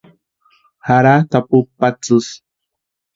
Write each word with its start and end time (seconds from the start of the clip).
Jaratʼi 0.87 1.35
apupu 1.39 1.69
patsisï. 1.79 2.31